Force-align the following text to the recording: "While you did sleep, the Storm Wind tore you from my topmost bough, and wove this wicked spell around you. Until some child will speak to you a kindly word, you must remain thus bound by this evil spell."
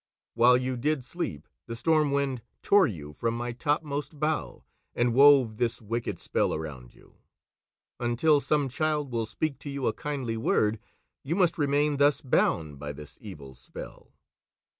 "While 0.33 0.57
you 0.57 0.77
did 0.77 1.03
sleep, 1.03 1.47
the 1.67 1.75
Storm 1.75 2.09
Wind 2.11 2.41
tore 2.63 2.87
you 2.87 3.13
from 3.13 3.37
my 3.37 3.51
topmost 3.51 4.19
bough, 4.19 4.63
and 4.95 5.13
wove 5.13 5.57
this 5.57 5.79
wicked 5.79 6.19
spell 6.19 6.55
around 6.55 6.95
you. 6.95 7.17
Until 7.99 8.41
some 8.41 8.67
child 8.67 9.11
will 9.11 9.27
speak 9.27 9.59
to 9.59 9.69
you 9.69 9.85
a 9.85 9.93
kindly 9.93 10.37
word, 10.37 10.79
you 11.21 11.35
must 11.35 11.59
remain 11.59 11.97
thus 11.97 12.19
bound 12.19 12.79
by 12.79 12.93
this 12.93 13.19
evil 13.21 13.53
spell." 13.53 14.11